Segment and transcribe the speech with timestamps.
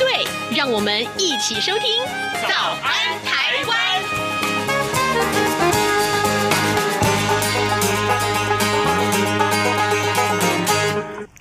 [0.00, 0.24] 对，
[0.56, 1.82] 让我们一起收听
[2.48, 3.76] 《早安台湾》。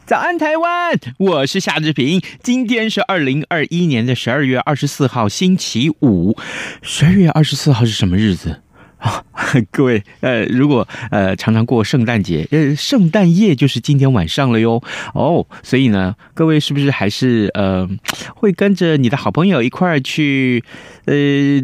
[0.06, 2.22] 早安台湾，我是夏志平。
[2.44, 6.38] 今天是二零二一年的十二月二十四号，星期五。
[6.82, 8.62] 十二月二十四号是什么日子？
[9.00, 9.24] 啊，
[9.72, 14.84] 各位，呃，如果呃常常过圣诞节，呃，圣诞夜就是今天晚上了哟。
[15.14, 17.88] 哦，所以呢，各位是不是还是呃
[18.36, 20.62] 会跟着你的好朋友一块儿去
[21.06, 21.16] 呃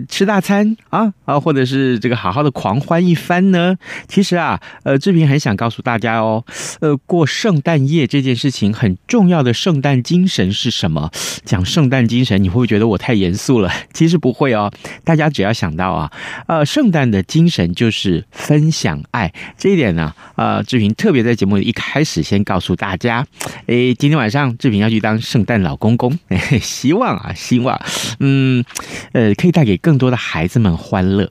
[0.08, 3.76] 吃大餐啊啊，或者是这个好好的狂欢一番呢？
[4.08, 6.46] 其实啊，呃，志平很想告诉大家哦，
[6.80, 11.12] 呃，过圣诞夜这件事情很重要的圣诞精神是什么？
[11.44, 13.70] 讲圣诞精神，你会不会觉得我太严肃了？
[13.92, 14.72] 其实不会哦，
[15.04, 16.10] 大家只要想到啊，
[16.48, 17.25] 呃，圣诞的。
[17.28, 23.26] 精神就是分享爱，这一点呢，呃，志平特别在节目里一开始先告诉大家，
[23.68, 26.18] 诶，今天晚上志平要去当圣诞老公公，
[26.62, 27.80] 希望啊，希望，
[28.20, 28.64] 嗯，
[29.12, 31.30] 呃，可以带给更多的孩子们欢乐。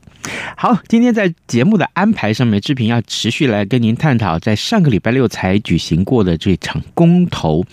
[0.56, 7.64] 好，今天在节目的安排上面，志平要持续来跟您探讨，在上个礼拜六才举行过的这场公投，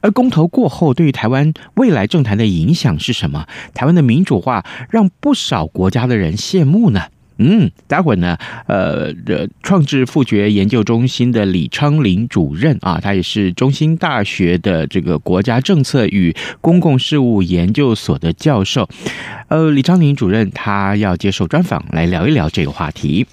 [0.00, 3.46] 而公投过后，对于台湾未来政坛的影响是什么？
[3.74, 7.02] 台湾的民主化让不少国家的人羡慕呢？
[7.38, 8.36] 嗯，待会呢，
[8.66, 9.12] 呃，
[9.62, 18.88] 创智复学研究中心的李昌林主任啊，他也是中心大学的这个国家政策与公共事务研究所的教授。
[19.48, 23.26] 呃，李昌麟主任他要接受专访，来聊一聊这个话题。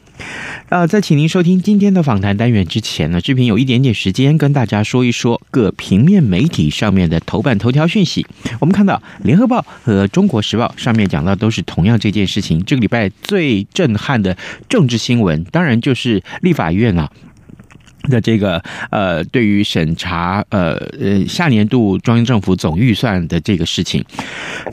[0.69, 8.25] 呃，在请您收听今天的访谈单元之前呢，志平有一点点时间跟大家说一说各平面媒体上面的头版头条讯息。
[8.61, 12.63] 我们看到《联合报》和《中国时报》上面讲到都是同样这件事情。
[12.63, 14.37] 这个礼拜最震撼的
[14.69, 17.11] 政治新闻，当然就是立法院啊。
[18.07, 24.03] 的这个呃，对于审查呃呃下年度中央政府总预算的这个事情，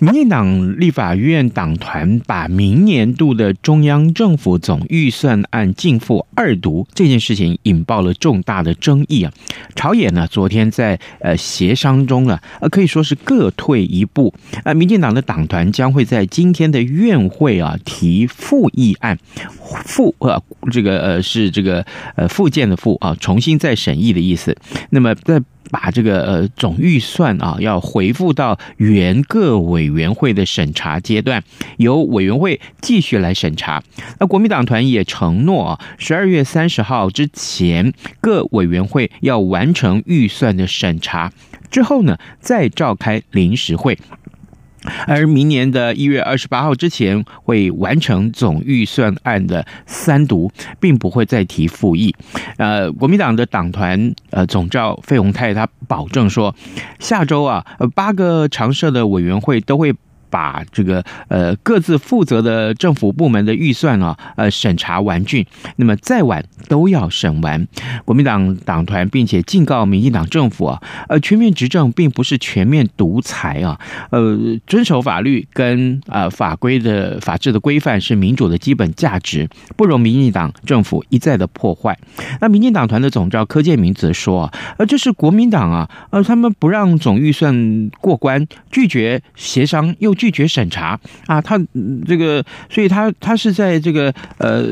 [0.01, 9.33] 民进党立法院党团把明年度的中央政府总预算案径付二读这件事情引爆了重大的争议啊。
[9.75, 14.33] 朝野呢昨天在呃协商中啊，呃可以说是各退一步
[14.65, 14.75] 啊。
[14.75, 19.19] 民进党的党团将会在今天的院会啊提复议案，
[19.85, 21.85] 复呃这个呃是这个
[22.17, 23.17] 呃复建的复啊。
[23.23, 24.55] 重新再审议的意思，
[24.91, 25.41] 那么再
[25.71, 31.43] 把这个呃总预算啊，要回复到原各委员会的审查阶段，
[31.79, 33.83] 由委员会继续来审查。
[34.19, 41.33] 那国民党团也承诺啊，十二月三十号之前，各委员会要完成预算的审查
[41.71, 43.97] 之后呢，再召开临时会。
[45.07, 50.51] 而明年的一月二十八号之前会完成总预算案的三读，
[50.81, 52.15] 并不会再提复议。
[52.57, 56.55] 呃，国民党的党团呃总召费鸿泰他保证说，
[56.99, 59.95] 下周啊，八个常设的委员会都会。
[60.33, 67.69] 把这个呃各自负责的政府部门的预算啊，呃审查完竣，那么再晚都要审完。
[68.07, 73.79] 国民党党团并且警告民进党政府啊，呃全面执政并不是全面独裁啊，
[74.11, 81.99] 呃遵守法律跟啊、法规的法治的规范是民主的基本价值，不容民进党政府一再的破坏。
[82.41, 90.17] 那民进党团的总召柯建铭则说啊，呃这是国民党啊，呃他们不让总预算过关，拒绝协商又。
[90.23, 90.97] 拒绝审查
[91.27, 91.59] 啊，他
[92.07, 94.63] 这个，所以他他是在这个呃，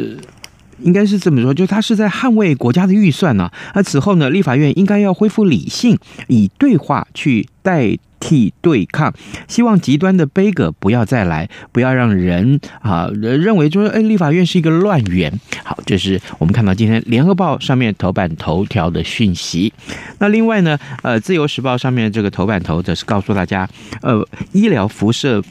[0.80, 3.50] 应该是这么说，就他是在捍卫国家的预算呢。
[3.74, 9.12] 那此后呢，立法院应该要恢复理性，以对话去代替对抗，
[9.48, 15.32] 希望极端的悲歌不要再来，不要让人啊认为就是哎，立法院是一个乱源。
[15.64, 19.72] 好，这是我们看到今天联合报上面头版头条的讯息。
[20.18, 23.68] 那另外呢，呃，自由时报上面这个头版头则是告诉大家，
[24.02, 25.42] 呃，医疗辐射。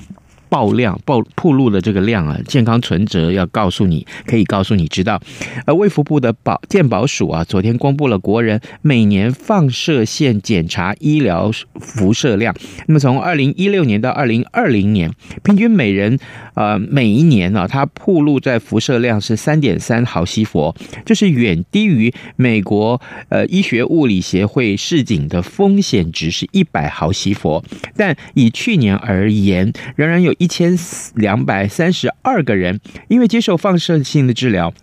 [0.49, 5.21] 爆量爆暴露的这个量啊，健康存折要告诉你，可以告诉你知道。
[5.67, 12.55] 呃，卫福部的保健保署啊，昨天公布了国人每年放射线检查医疗辐射量。
[12.87, 15.11] 那么从二零一六年到二零二零年，
[15.43, 16.17] 平均每人
[16.55, 20.73] 呃每一年呢、啊，它暴露在辐射量是三点三毫西弗，
[21.05, 22.99] 就是远低于美国
[23.29, 27.63] 呃医学物理协会示警的风险值是一百毫西弗。
[27.95, 30.33] 但以去年而言，仍然有。
[30.39, 30.75] 一千
[31.13, 34.73] 两百三十二个人，因为接受放射性的治疗。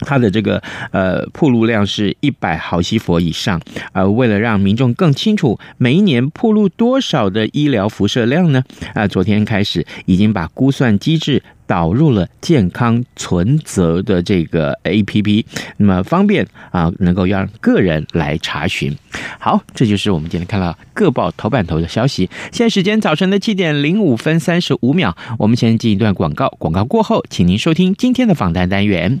[0.00, 0.62] 它的这个
[0.92, 3.60] 呃暴露量是一百毫西弗以上，
[3.92, 8.62] 呃，为了让民众更清楚每一年暴露多少的医疗辐射量呢？
[8.94, 15.44] 啊、昨天开始已经把估算机制导入了健康存折的这个 APP，
[15.78, 18.94] 那么方便啊、能够让个人来查询。
[19.38, 22.28] 好，这就是我们今天看到各报头版头的消息。
[22.52, 29.20] 现在时间早晨的七点零五分三十五秒，我们先进一段广告，广告过后，请您收听今天的访谈单元。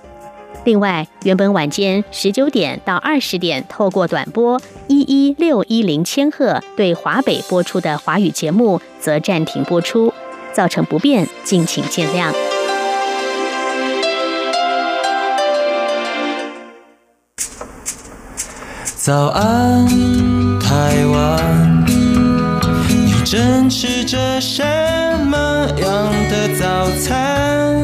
[0.63, 10.13] 另外，原本晚间十九点到二十点透过短波一一六一零千赫对华北播出的华语节目，则暂停播出，
[10.53, 12.31] 造成不便，敬请见谅。
[18.95, 19.87] 早安，
[20.59, 21.85] 台湾，
[22.87, 24.63] 你正吃着什
[25.25, 27.83] 么样的早餐？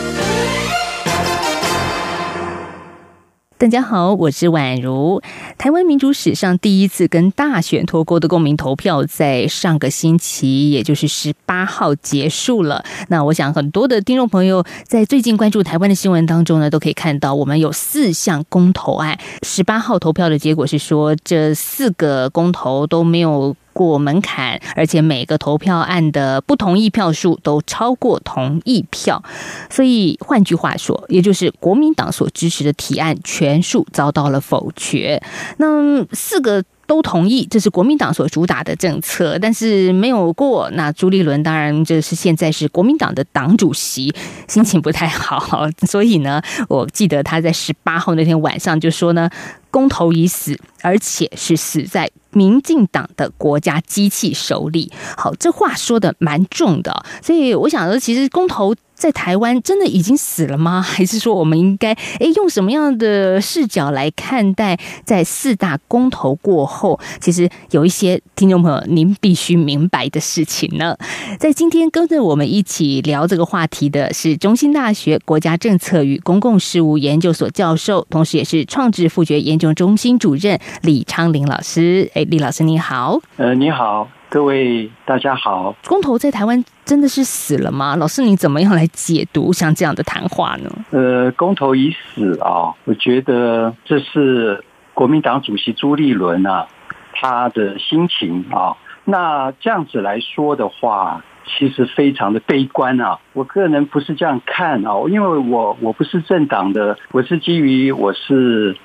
[3.61, 5.21] 大家好，我是宛如。
[5.55, 12.83] 台湾民主史上第一次跟大选脱钩的公民投票，在上个星期，也就是十八号结束了。
[13.09, 19.15] 那我想，很多的听众朋友在最近关注台湾的新闻当中呢，都可以看到，我们有四项公投案。
[19.43, 23.55] 十八号投票的结果是说，这四个公投都没有。
[23.73, 29.23] 过门槛，而且每个投票案的不同意票数都超过同意票，
[29.69, 35.21] 所以换句话说，也就是国民党所支持的提案全数遭到了否决。
[35.57, 40.69] 那四个都同意，这是国民党所主打的政策，但是没有过。
[40.71, 44.13] 那朱立伦当然就是现在是国民党的党主席，
[44.47, 49.29] 心情不太好， 所以呢，我记得他在十八号那天晚上就说呢，
[49.69, 52.09] 公投已死，而且是死在。
[52.33, 58.73] 民进党的国家机器手里，好，这话说得蛮重的，所以我想说，其实公投。
[59.01, 60.79] 在台湾真的已经死了吗？
[60.85, 70.95] 还是说我们应该诶用什么样的视角来看待在四大公投过后，其实有一些听众朋友您必须明白的事情呢？
[71.39, 82.07] 在今天跟着我们一起聊这个话题的是中兴大学国家政策与公共事务研究所教授，同时也是创智复决研究中心主任李昌林老师。
[82.13, 83.19] 诶，李老师你好。
[83.37, 84.07] 呃，你好。
[84.31, 87.97] 各位大家好，公投在台湾真的是死了吗？
[87.97, 90.71] 老师，你怎么样来解读像这样的谈话呢？
[90.91, 94.63] 呃，公投已死啊，我觉得这是
[94.93, 96.65] 国民党主席朱立伦啊，
[97.11, 98.77] 他的心情啊。
[99.03, 103.19] 那这样子来说的话，其实非常的悲观啊。
[103.33, 108.77] 我个人不是这样看啊，因为我我不是政党的，我是基于我是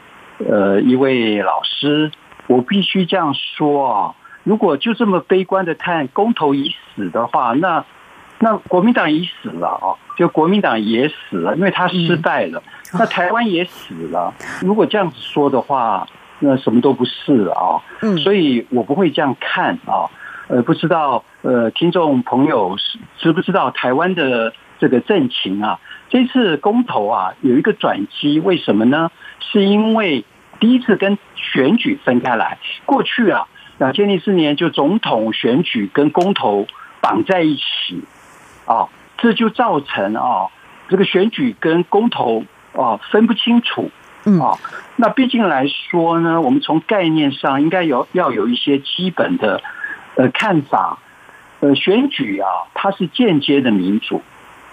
[0.44, 2.11] 呃一位老师，
[2.49, 4.14] 我必须这样说啊。
[4.47, 7.85] 如果就这么悲观的看公投已死的话，那
[8.38, 12.62] 那国民党已死了啊，就国民党也死了，因为他失败了。
[12.93, 14.33] 那台湾也死了。
[14.62, 16.07] 如果这样子说的话，
[16.38, 17.83] 那什么都不是啊。
[18.03, 20.07] 嗯，所以我不会这样看啊。
[20.47, 25.81] 呃，不知道呃，听众朋友是知不知道台湾的这个政情啊？
[26.09, 29.11] 这次公投啊有一个转机，为什么呢？
[29.41, 30.25] 是因为
[30.61, 33.49] 第一次跟选举分开来，过去啊。
[33.78, 36.66] 两千零四年就总统选举跟公投
[37.00, 38.02] 绑在一起，
[38.64, 40.49] 啊，这就造成啊，
[40.88, 43.90] 这个选举跟公投啊分不清楚，
[44.40, 44.56] 啊，
[44.97, 49.61] 那毕竟来说呢，我们从概念上应该有要有一些基本的
[50.14, 50.99] 呃看法，
[51.61, 54.23] 呃，选举啊，它是间接的民主，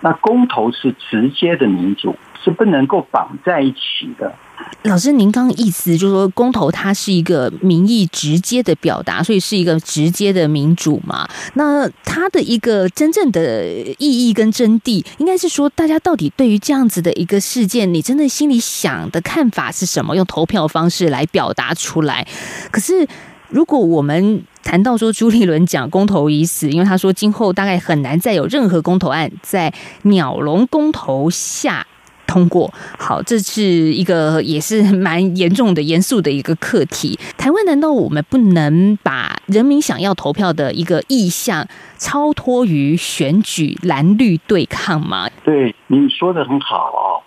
[0.03, 4.35] 那公投是直接的民主，是不能够绑在一起的。
[4.83, 11.27] 老师，您刚意思就是说，公投它是一个民意直接的表达，所以是一个直接的民主嘛？
[11.53, 13.65] 那它的一个真正的
[13.97, 20.15] 意义跟真谛，应该是说，大家到底对于这样子的一个事件，你真的心里想的看法是什么？
[20.15, 22.27] 用投票方式来表达出来。
[22.71, 23.07] 可是，
[23.49, 29.71] 如果我们谈到说朱立伦讲公投已死，因为他说今后大概很难再有任何公投案在
[30.03, 31.85] 鸟笼公投下
[32.25, 32.73] 通过。
[32.97, 37.19] 好，这是一个也是蛮严重的、严肃的一个课题。
[37.37, 41.67] 台湾难道我们不能把人民想要投票的一个意向
[41.97, 45.29] 超脱于选举蓝绿对抗吗？
[45.43, 47.23] 对，你说的很好。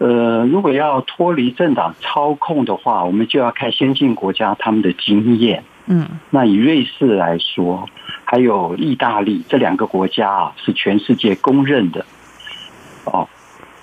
[0.00, 5.62] 呃，如果要脱离政党操控的话，我们就要看先进国家他们的经验。
[5.84, 7.86] 嗯，那以瑞士来说，
[8.24, 12.06] 还有意大利这两个国家啊，是全世界公认的。
[13.04, 13.28] 哦，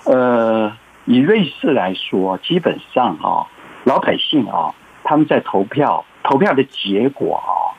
[0.06, 0.72] 呃，
[1.04, 3.46] 以瑞士来说，基本上啊，
[3.84, 7.78] 老百姓啊，他们在投票，投票的结果啊，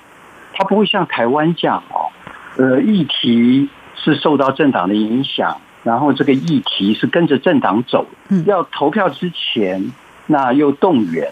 [0.54, 2.08] 他不会像台湾这样啊，
[2.56, 5.60] 呃，议题是受到政党的影响。
[5.82, 8.06] 然后这个议题是跟着政党走，
[8.46, 9.94] 要投票之前，
[10.28, 11.32] 那又动员，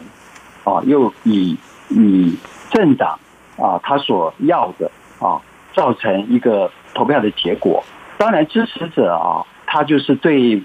[0.64, 1.58] 啊，又以
[1.90, 2.34] 以
[2.72, 3.20] 政党
[3.58, 4.90] 啊他所要的
[5.20, 5.42] 啊，
[5.74, 7.84] 造成一个投票的结果。
[8.18, 10.64] 当然支持者啊，他就是对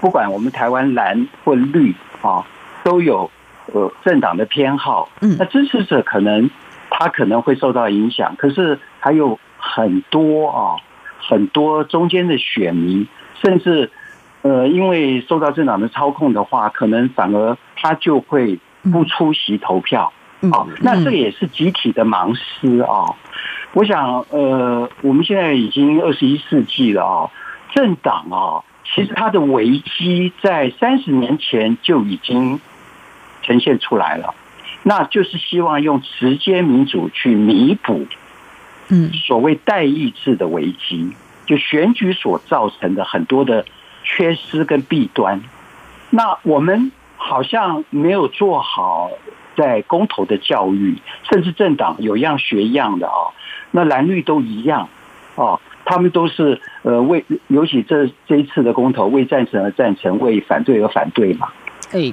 [0.00, 2.46] 不管我们台湾蓝或绿啊，
[2.84, 3.28] 都有
[3.72, 5.08] 呃政党的偏好。
[5.20, 6.48] 那支持者可能
[6.88, 10.76] 他可能会受到影响，可是还有很多啊，
[11.18, 13.08] 很多中间的选民。
[13.44, 13.90] 甚至，
[14.40, 18.58] 呃，因为受到政党的操控的话，可能反而他就会
[18.90, 20.10] 不出席投票
[20.50, 20.66] 啊。
[20.80, 23.14] 那这个也是集体的盲思啊。
[23.74, 27.30] 我想，呃，我们现在已经二十一世纪了啊，
[27.74, 32.58] 政党啊，其实它的危机在三十年前就已经
[33.42, 34.34] 呈现出来了，
[34.84, 38.06] 那就是希望用直接民主去弥补，
[38.88, 41.12] 嗯，所谓代议制的危机。
[41.46, 43.64] 就选举所造成的很多的
[44.02, 45.42] 缺失跟弊端，
[46.10, 49.10] 那我们好像没有做好
[49.56, 50.98] 在公投的教育，
[51.30, 53.32] 甚至政党有样学样的啊，
[53.70, 54.88] 那蓝绿都一样
[55.36, 61.48] 哦，他们都是呃为，尤其这这一次的公投为赞成而赞成，为反对而反对嘛。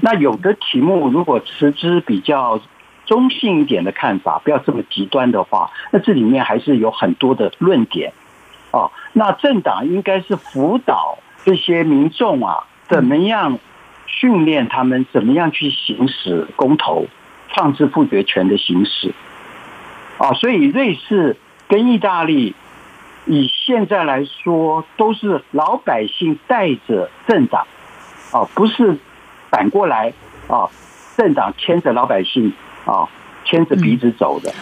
[0.01, 2.61] 那有的题目如果持之比较
[3.05, 8.13] 中性一点的看法，不要这么极端的话，那这里面还是有很多的论点。
[8.71, 13.59] 哦，那政党应该是辅导这些民众啊，怎么样
[14.05, 17.07] 训练他们，怎么样去行使公投、
[17.49, 19.13] 创制复决权的行使。
[20.17, 21.37] 啊，所以瑞士
[21.67, 22.53] 跟意大利，
[23.25, 27.65] 以现在来说，都是老百姓带着政党，
[28.31, 28.97] 啊，不是
[29.49, 30.13] 反过来
[30.47, 30.69] 啊，
[31.17, 32.53] 政党牵着老百姓
[32.85, 33.09] 啊，
[33.43, 34.53] 牵着鼻子走的。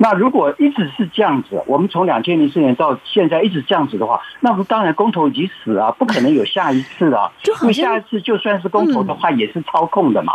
[0.00, 7.30] 那如果一直是这样子，我们从两千零四年到现在一直这样子的话，那么当然公投已经死啊，不可能有下一次啊。
[7.62, 10.32] 因为下一次就算是公投的话，也是操控的嘛。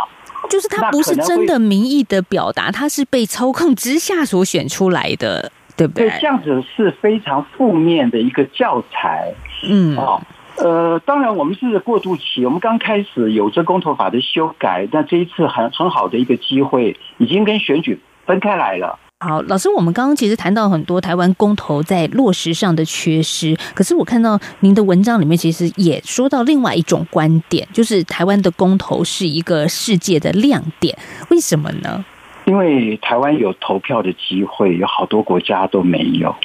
[0.50, 6.10] 就是他不是真的民意的表达，他是被操控之下所选出来的，对不对？
[6.10, 9.32] 对，这样子是非常负面的一个教材。
[9.66, 10.20] 嗯，哦，
[10.58, 18.98] 呃，当然我们是过渡期，我们刚开始有这公投法的修改，那这一次很很好的一个机会，已经跟选举分开来了。
[19.24, 30.94] 好，老师，我们刚刚其实谈到很多台湾公投在落实上的缺失，可是我看到您的文章里面其实也说到另外一种观点，就是台湾的公投是一个世界的亮点，
[31.30, 32.04] 为什么呢？
[32.44, 36.36] 因为台湾有投票的机会，有好多国家都没有。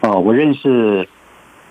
[0.00, 1.06] 哦，我认识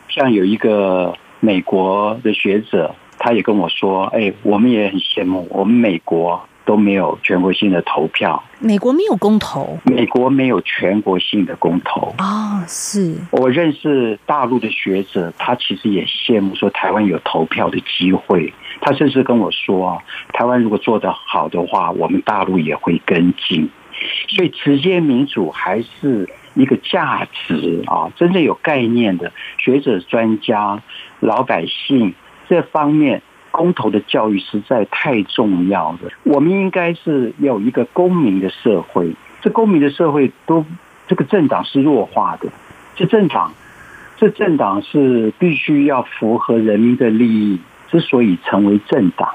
[0.10, 12.63] 像有一个美国的学者，他也跟我说：“哎，我们也很羡慕我们美国。”都没有全国性的投票，美国没有公投，美国没有全国性的公投啊、哦！
[12.68, 20.01] 是我认识大陆的学者，他其实也羡慕说台湾有投票的机会，他甚至跟我说，
[20.34, 23.70] 台湾如果做得好的话，我们大陆也会跟进。
[24.30, 28.12] 所以直接民主还是一个价值啊！
[28.15, 30.82] 真正有概念的学者、专家、
[31.20, 32.13] 老百姓
[32.48, 33.22] 这方面。
[33.51, 36.00] 公投的教育实在太重要了。
[36.24, 39.13] 我们应该是有一个公民的社会。
[39.41, 40.65] 这公民的社会都，
[41.08, 42.50] 这个政党是弱化的。
[42.96, 43.53] 这政党，
[44.17, 49.29] 这政党是必须要符合人民的利益，之所以成为政党，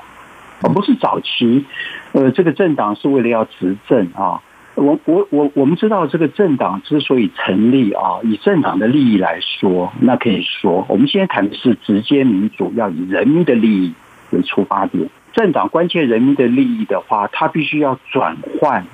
[0.62, 1.64] 而不是早期，
[2.12, 4.40] 呃，这个政党是为了要执政啊。
[4.76, 13.94] 我我我我们知道这个政党之所以成立啊，以政党的利益来说，那可以说，我们现在谈的是直接民主，要以人民的利益。
[14.30, 18.84] 为出发点，政党关切人民的利益的话，他必须要转换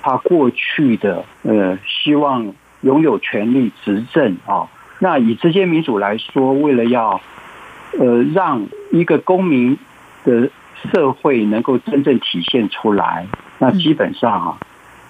[0.00, 4.68] 他过去的呃希望拥有权力执政啊。
[4.98, 7.20] 那以直接民主来说，为了要
[7.98, 9.78] 呃让一个公民
[10.24, 10.48] 的
[10.90, 13.26] 社会能够真正体现出来，
[13.58, 14.58] 那基本上啊，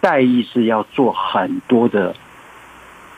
[0.01, 2.15] 代议是要做很多的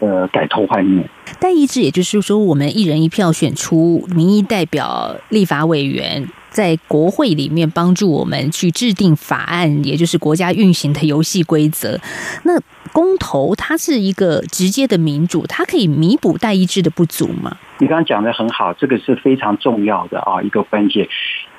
[0.00, 1.08] 呃改头换面。
[1.40, 12.00] 代议制，也就是说，我们一人一票选出民意代表、立法委员，在国会里面帮助我们去制定法案，也就是国家运行的游戏规则。
[12.44, 12.58] 那
[12.92, 17.56] 公投它是一个直接的民主，它可以弥补代议制的不足吗？
[17.78, 21.08] 你刚刚讲的很好，这个是非常重要的啊，一个关键。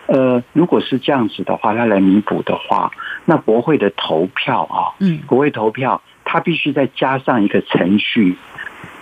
[0.07, 2.91] 呃，如果是这样子的话，它来弥补的话，
[3.25, 8.37] 那国会的投票啊，嗯，国会投票，它必须再加上一个程序。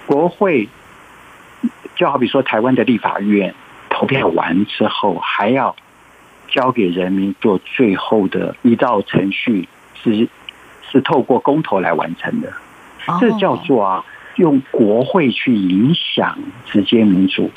[0.05, 0.69] 国会
[1.95, 3.53] 就好比说台湾的立法院
[3.89, 5.75] 投票完之后，还要
[6.47, 9.67] 交给人民做最后的一道程序，
[10.01, 10.27] 是
[10.91, 12.51] 是透过公投来完成的。
[13.19, 14.05] 这叫做啊，
[14.35, 17.49] 用国会去影响直接民主。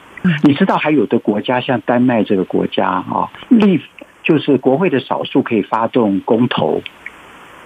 [0.42, 3.80] 你知道还有的国家像丹麦这个国家啊，立
[4.22, 6.82] 就是国会的少数可以发动公投，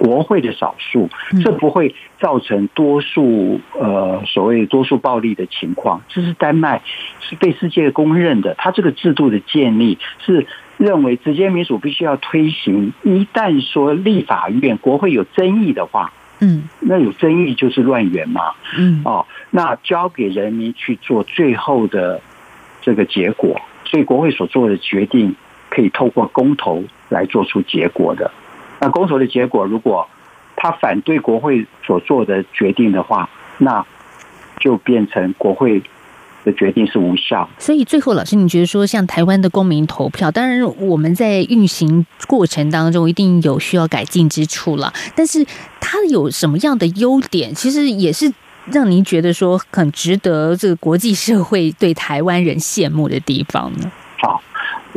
[0.01, 1.11] 国会的少数，
[1.45, 6.01] 这不会造成多数呃所谓多数暴力的情况。
[6.09, 6.81] 这是丹麦
[7.21, 10.47] 是被世界公认的，它这个制度的建立是
[10.79, 12.95] 认为直接民主必须要推行。
[13.03, 22.21] 一旦说立法院国会有争议的话，嗯，那有争议就是乱源嘛，嗯，哦，那交给人民去做最后的。
[22.83, 25.37] 这个结果，所以国会所做的决定
[25.69, 28.31] 可以透过公投来做出结果的。
[28.81, 30.09] 那公投的结果，如果
[30.57, 33.85] 他反对国会所做的决定的话，那
[34.59, 35.83] 就变成国会
[36.45, 37.49] 的决定是无效。
[37.59, 45.47] 所以最后，老师，你觉得说，像台湾的公民投票，当然我们在运行过程当中一定有需要改进之处了，但是
[45.81, 47.55] 它有什么样的优点？
[47.55, 48.33] 其实也是。
[48.71, 53.91] 让您觉得说很值得这个国际社会对台湾人羡慕的地方呢？
[54.19, 54.41] 好，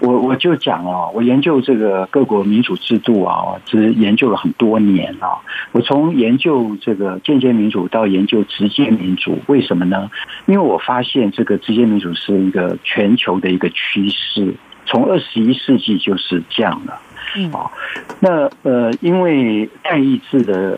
[0.03, 5.39] 我我就讲哦，我研究这个各国民主制度啊，只研究了很多年啊。
[5.71, 10.11] 我从研究这个间接民主到研究直接民主，为什么呢？
[10.45, 14.53] 因为我发现这个直接民主是一个全球的一个趋势，
[14.85, 16.99] 从二十一世纪就是这样了。
[17.37, 17.71] 嗯，啊，
[18.19, 20.77] 那呃，因为代议制的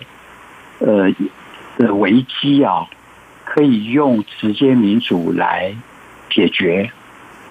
[0.79, 1.11] 呃。
[1.77, 2.87] 的危机啊，
[3.43, 5.75] 可以用直接民主来
[6.29, 6.89] 解决。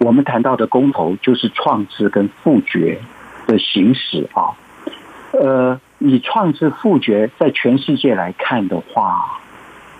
[0.05, 3.01] 我们谈到的公投就是创制跟复决
[3.47, 4.53] 的行使啊。
[5.33, 9.41] 呃，以创制复决在全世界来看的话，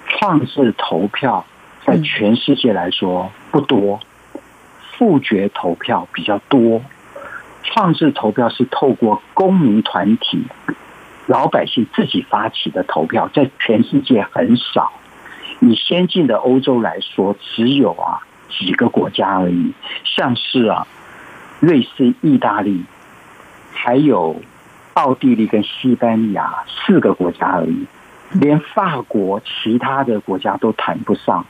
[0.07, 1.47] 创制投票
[1.87, 3.99] 在全世界来说不多，
[4.93, 6.83] 复决投票比较多。
[7.63, 10.45] 创制投票是透过公民团体。
[11.27, 14.93] 老百姓自己发起的投票，在全世界很少。
[15.61, 18.21] 以先进的欧洲来说，只有啊
[18.59, 19.73] 几个国家而已，
[20.05, 20.87] 像是啊
[21.61, 22.85] 瑞士、意大利，
[23.73, 24.41] 还有
[24.95, 27.87] 奥地利跟西班牙四个国家而已。
[28.33, 31.47] 连法国其他的国家都谈不上。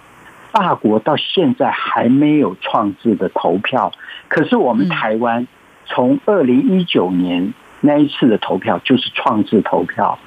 [0.52, 3.92] 法国到现在还没有创制的投票，
[4.28, 5.46] 可是我们台湾
[5.86, 7.54] 从二零一九年。
[7.86, 10.18] 那一次的投票就是创制投票，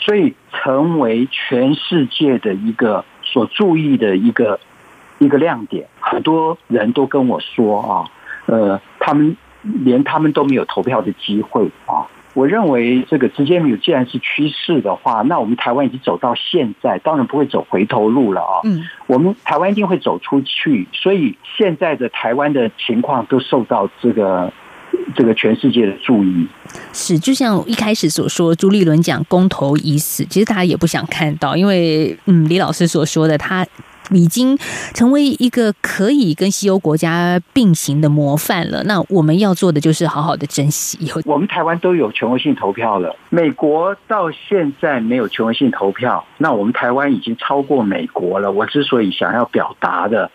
[0.00, 4.60] 所以成为全世界的一个所注意的一个
[5.18, 5.86] 一个亮点。
[6.00, 8.04] 很多人都跟我说啊，
[8.46, 12.06] 呃，他们连他们都没有投票的机会啊。
[12.34, 18.60] 我认为这个直接民主既然是趋势的话，那我们台湾已经走到现在，当然不会走回头路了啊。
[18.64, 24.52] 嗯，我们台湾一定会走出去，所以现在的台湾的情况都受到这个。
[25.14, 26.46] 这个全世界的注意
[26.92, 33.66] 是，就像一开始所说，朱立伦讲公投已死，其实大家也不想看到，因为嗯，李老师所说的，他
[34.10, 34.56] 已经
[34.94, 38.82] 成为一个可以跟西欧国家并行的模范了。
[38.84, 40.98] 那我们要做的就是好好的珍惜。
[41.24, 48.50] 我们台湾都有权威性投票了，美国到现在没有权威性投票，那我们台湾已经超过美国了。
[48.50, 50.30] 我之所以想要表达的，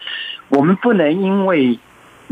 [0.49, 1.79] 我们不能因为。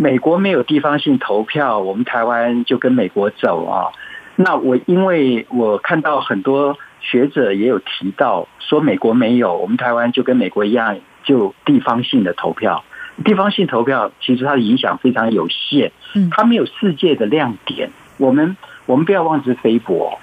[0.02, 3.91] 美国没有地方性投票，我们台湾就跟美国走啊？
[4.38, 10.97] 那我因为我看到很多学者也有提到说，美国没有，我们台湾就跟美国一样，
[11.30, 12.84] 就地方性的投票。
[13.24, 15.92] 地方性投票其实它的影响非常有限，
[16.32, 17.92] 它没有世界的亮点。
[18.18, 20.18] 我们我们不要妄自菲薄，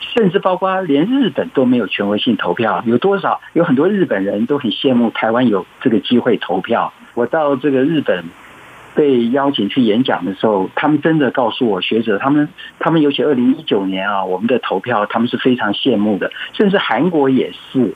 [0.00, 2.82] 甚至包括连日本都没有权威性投票。
[2.86, 3.40] 有多少？
[3.52, 6.92] 有很多日本人都很羡慕台湾有这个机会投票。
[7.14, 8.24] 我到这个日本。
[8.94, 12.48] 被邀请去演讲的时候，他们真的告诉我，学者他们
[12.80, 17.94] 他们尤其二零一九年啊，我们的投票他们是非常羡慕的，甚至韩国也是，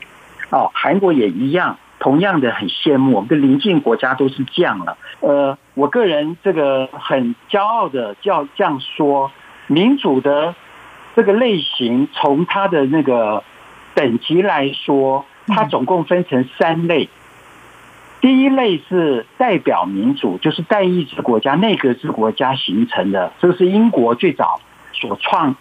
[0.49, 3.15] 哦，韩国也一样，同样的很羡慕。
[3.15, 4.97] 我们的邻近国家都是这样了。
[5.21, 9.31] 呃，我个人这个很骄傲的叫这样说，
[9.67, 10.53] 民主的
[11.15, 13.43] 这个类型，从它的那个
[13.95, 17.07] 等级来说，它总共分成三类。
[18.19, 24.59] 第一类是代表民主，就是代议制国家、内阁制国家形成的，这个是英国最早
[24.91, 25.55] 所创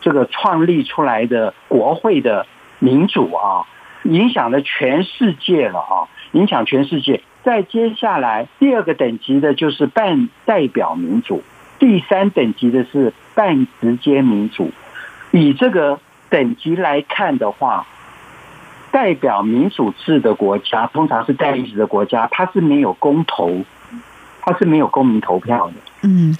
[0.00, 2.46] 这个创立出来的国会的
[2.78, 3.64] 民主啊，
[4.08, 7.22] 影响了全世界了啊，影响全世界。
[7.44, 11.44] 再接下来第二个等级的就是半代表民主，
[11.78, 14.72] 第三等级的是半直接民主。
[15.30, 17.86] 以这个等级来看的话，
[18.90, 23.62] 代表民主制的国家通常是代议制的国家，它是没有公投，
[24.40, 25.74] 它是没有公民投票的。
[26.02, 26.36] 嗯，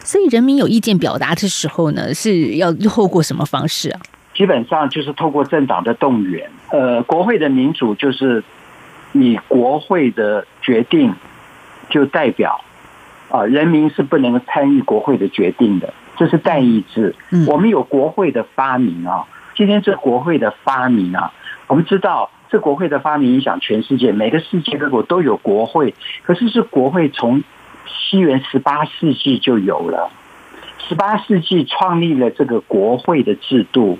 [0.00, 4.00] 所以人民有意见表达的时候呢，是要透过什么方式啊？
[4.34, 6.50] 基本上就是透过政党的动员。
[6.70, 8.44] 呃，国会的民主就是
[9.12, 11.14] 以国会的决定
[11.88, 12.64] 就代表
[13.28, 15.92] 啊，人民是不能参与国会的决定的。
[16.16, 17.14] 这是代议制。
[17.30, 21.32] 嗯我们有国会的发明啊，今天这国会的发明啊，
[21.66, 25.94] 我们知道这国会的发明影响全世界，每个世界各国都有国会。
[26.22, 27.42] 可是是国会从
[27.86, 30.10] 西元十八世纪就有了，
[30.86, 33.98] 十八世纪创立了这个国会的制度，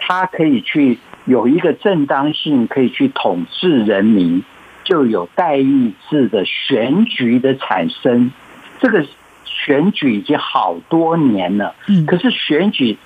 [0.00, 4.42] 它可以去有一个正当性，可以去统治人民，
[4.84, 8.32] 就有代议制的选举的产生，
[8.80, 9.06] 这个。
[9.44, 12.96] 选举已经好多年了，可是选举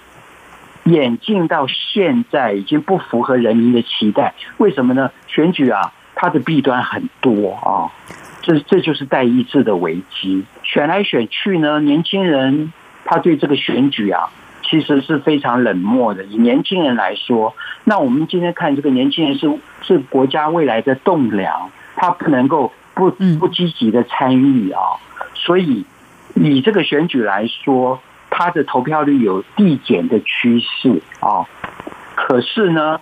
[0.85, 5.11] 演进到现在已经不符合人民的期待，为什么呢？
[5.26, 7.92] 选举啊，它的弊端很多啊，
[8.40, 10.44] 这这就是代议制的危机。
[10.62, 12.72] 选来选去呢，年轻人
[13.05, 14.31] 他对这个选举啊，
[14.68, 16.24] 其实是非常冷漠的。
[16.24, 24.81] 以年轻人来说，那我们今天看这个年轻人是是国家未来的栋梁，他不能够不不积极的参与啊，
[25.35, 25.87] 所以。
[26.38, 27.98] 以这个选举来说，
[28.29, 31.48] 他的投票率有递减的趋势啊。
[32.14, 33.00] 可是呢，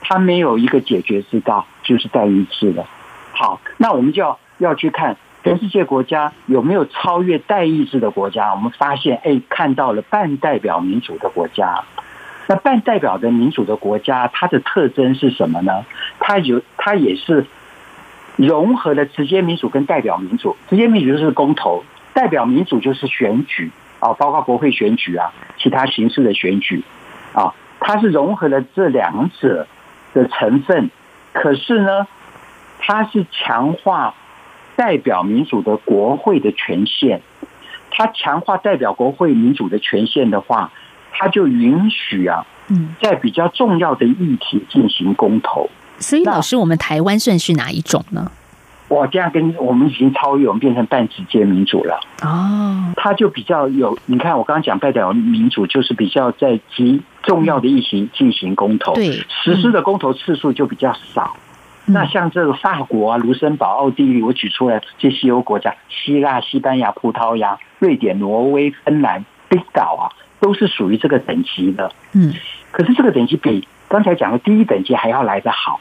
[0.00, 2.86] 他没有一个解决之道，就是代议制了。
[3.32, 8.52] 好，那我们就要要去看全世界国家有没有超越代议制的国家。
[8.52, 11.84] 我们发现，哎，看到了半代表民主的国家。
[12.48, 15.84] 那半代表的民主的国家，它的特征是什么呢？
[16.18, 17.46] 它有，它也是
[18.34, 20.56] 融合了直接民主跟代表民主。
[20.68, 21.84] 直接民主就是公投。
[22.12, 26.82] 代表民主就是选举啊，包括国会选举啊，其他形式的选举
[27.32, 29.68] 啊，它是融合了这两者
[30.12, 30.90] 的成分。
[31.32, 32.08] 可是呢，
[32.80, 34.14] 它是强化
[34.76, 37.22] 代表民主的国会的权限。
[37.90, 40.70] 它强化代表国会民主的权限的话，
[41.12, 42.44] 它就允许啊，
[43.00, 45.70] 在比较重要的议题进行公投。
[45.98, 48.30] 所以，老师，我们台湾算是哪一种呢？
[48.88, 51.98] 我这样跟我们已经超越，我们变成半直接民主了。
[52.22, 61.34] 哦，它就比较有，你看我刚刚讲代表民主，就是比较在极重要的议题进行公投，对，实施的公投次数就比较少。
[61.86, 70.04] 那像这个法国啊、卢森堡、奥地利，我举出来这些西欧国家，希腊、西班牙、葡萄牙、瑞典、挪威、芬兰、冰岛啊，
[70.40, 71.90] 都是属于这个等级的。
[72.12, 72.34] 嗯，
[72.70, 75.80] 可是这个等级比刚才讲的第一等级还要来得好。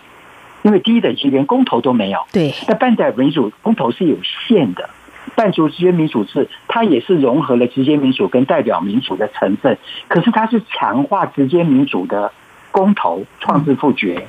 [0.64, 4.90] 因为第一等级连公投都没有，对，那半代表民主公投是有限的，
[5.36, 12.32] 半直接民主制它也是融合了直接民主跟代表民主的成分，可是它是强化直接民主的
[12.72, 14.28] 公投创制复决，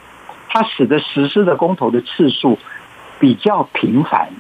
[0.49, 2.59] 它使得实施的公投的次数
[3.19, 4.31] 比较频繁，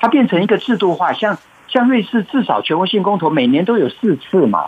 [0.00, 4.66] 它变成一个制度化，像像瑞士至少全国性公投每年都有四次嘛，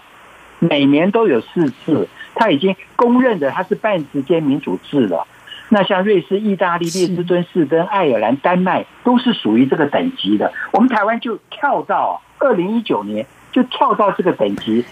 [0.58, 5.26] 每年都有四次，它已经公认的它是半直接民主制了。
[5.68, 10.52] 那像瑞士、意大利、列支敦士登、爱尔兰、丹麦都是属于这个等级的。
[10.70, 14.84] 我们台湾就跳到二零一九年，就跳到这个等级，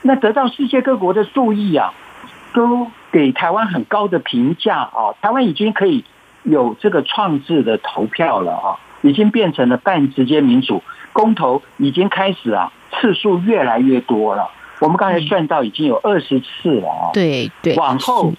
[0.00, 1.92] 那得到世界各国的注意啊，
[2.54, 5.14] 都给台湾很高的评价啊。
[5.20, 6.04] 台湾已经可以
[6.42, 14.50] 有这个创制的投票了啊，已经变成了半直接民主，公投已经开始啊，次数越来越多了。
[14.80, 17.10] 我们刚才算到已经有二十次了啊。
[17.12, 18.32] 对对，往后。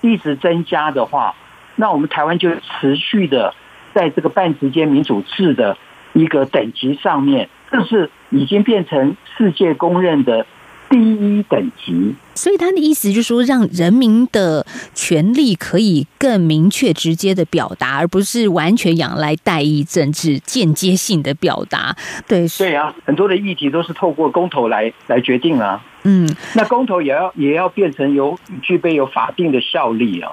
[0.00, 1.34] 一直增加的话，
[1.74, 3.52] 那我们台湾就持续的
[3.92, 5.76] 在这个半直接民主制的
[6.12, 10.46] 一个等级上面，这是已经变成世界公认的
[10.88, 12.14] 第一等级。
[12.34, 21.96] 所以他的意思就是说，让人民的权利可以更明确、直接的表达，而不是完全仰赖代议政治间接性的表达。
[22.28, 25.84] 对，对啊，很多的议题都是透过公投来来决定啊。
[26.04, 30.30] 嗯，那公投也要也要变成有具备有法定的效力啊。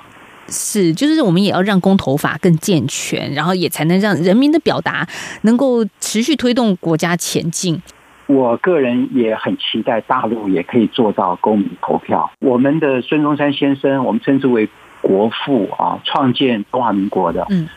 [0.48, 5.08] 是，就是我们也要让公投法更健全，然后也才能让人民的表达
[5.42, 7.82] 能够持续推动国家前进。
[8.28, 12.32] 我个人也很期待大陆也可以做到公民投票。
[12.40, 14.68] 我们的孙中山先生，我们称之为
[15.02, 17.46] 国父啊，创建中华民国的。
[17.52, 17.70] 嗯，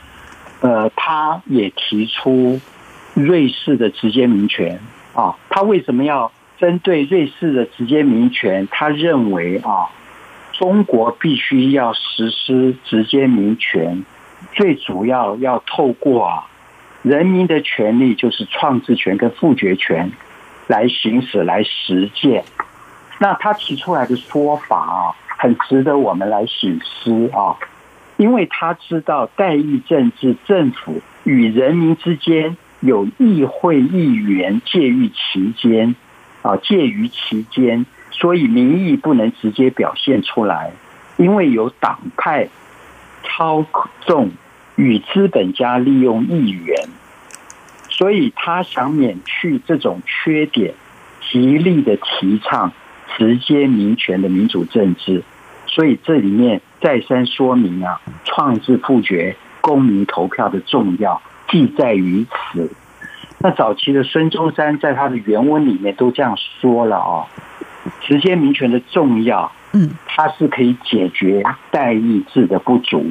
[0.62, 2.60] 呃，他也提出
[3.12, 4.80] 瑞士的直接民权
[5.14, 5.36] 啊。
[5.50, 8.66] 他为什么要针对瑞士的直接民权？
[8.70, 9.90] 他认为啊，
[10.52, 14.02] 中国必须要实施直接民权，
[14.52, 16.46] 最主要要透过啊，
[17.02, 20.10] 人民的权利就是创制权跟复决权
[20.68, 22.44] 来行使、来实践。
[23.18, 27.56] 那他提出来的说法啊，很值得我们来省思啊。
[28.16, 35.94] 因为他知道代议政治，政府与人民之间有议会议员介于其间，
[36.42, 40.72] 啊，介于其间，所以民意不能直接表现出来，
[41.16, 42.48] 因为有党派
[43.22, 43.64] 操
[44.00, 44.30] 纵
[44.74, 46.88] 与资本家利用议员，
[47.98, 50.72] 所以他想免去这种缺点，
[51.28, 52.72] 极力的提倡
[53.16, 55.24] 直接民权的民主政治。
[55.66, 62.70] 所以这里面再三说明啊，创制复决公民投票的重要，即在于此。
[63.40, 67.26] 那早期的孙中山在他的原文里面都这样说了啊，
[68.00, 73.10] 直接民权的重要，嗯，它是可以解决代议制的不足。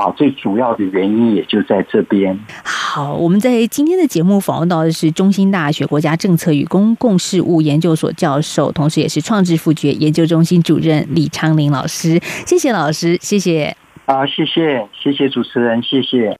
[0.00, 2.38] 啊，最主要的原因也就在这边。
[2.64, 12.18] 好，我们在今天的节目访问到的是中兴大学国家政策与公共事务研究所教授，同时也是创智复决研究中心主任李昌林老师。
[12.46, 13.76] 谢谢老师，谢谢。
[14.06, 16.34] 啊，谢谢，谢谢主持人，谢谢。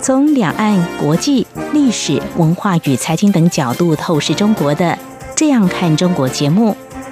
[0.00, 4.96] 从两岸、国际、历史、文化与财经等角度透视中国的，
[5.36, 6.74] 这样看中国节目。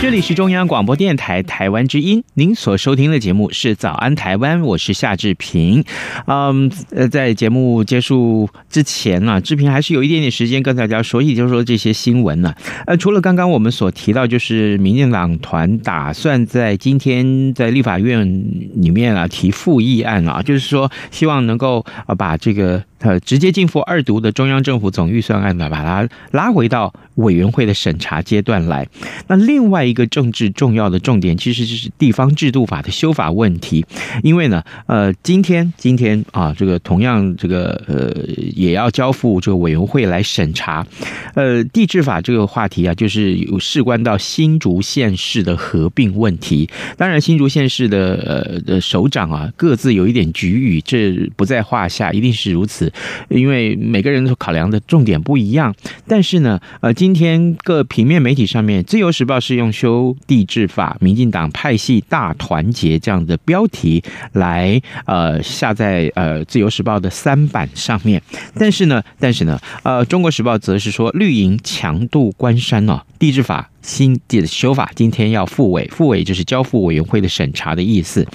[0.00, 5.84] 这里是中央广播电台台湾之音，您所收听的节目是《早安台湾》，我是夏志平。
[6.26, 12.52] 嗯，呃，在节目结束之前呢，志平还是有一点点时间跟大家说一，就是说这些新闻呢。
[12.86, 18.26] 呃，除了刚刚我们所提到，就是民进党团打算在今天在立法院
[18.74, 22.82] 里面啊提复议案啊，就是说希望能够啊把这个。
[23.02, 28.86] 呃，直接进覆二读的中央政府总预算案呢，把它拉回到委员会的审查阶段来。
[29.26, 33.84] 那另外一个政治重要的重点，其实就是地方制度法的修法问题。
[34.22, 38.14] 因为呢，呃，今天今天啊，这个同样这个呃，
[38.54, 40.86] 也要交付这个委员会来审查。
[41.34, 46.68] 呃，地制法这个话题啊，就是有事关到新竹县市的合并问题。
[46.96, 52.91] 当然，新竹县市的呃的首长啊，各自有一点局域，这不在话下，一定是如此。
[53.28, 55.74] 因为每个人都考量的重点不一样，
[56.06, 64.02] 但是呢，呃，今天各平面媒体上面，《自由时报》是用修地制法，民进党派系大团结这样的标题
[64.32, 68.22] 来呃下在呃《自由时报》的三版上面，
[68.54, 78.26] 但是呢，但是呢，呃，《中国时报》则是说绿营强渡关山哦，地制法新的修法今天要复委，复委就是交付委员会的审查的意思。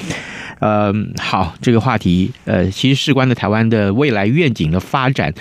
[0.59, 5.33] 呃，好，这个话题，呃，其实事关的台湾的未来愿景的发展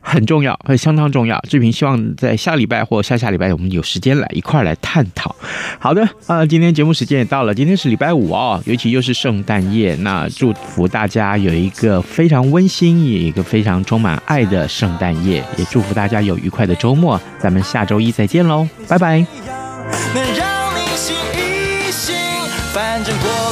[0.00, 1.38] 很重要，相当重要。
[1.48, 5.34] 志平希望在下礼拜或下下礼拜，我们有时间来一块来探讨。
[5.78, 17.20] 好的，啊、呃，今天节目时间也到了，今天是礼拜五哦，尤其又是圣诞夜，那祝福大家有一个非常温馨，也一个非常充满爱的圣诞夜，也祝福大家有愉快的周末。
[17.38, 20.59] 咱们下周一再见喽，拜拜。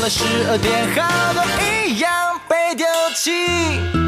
[0.08, 1.42] 十二点，好多
[1.86, 4.07] 一样被丢弃。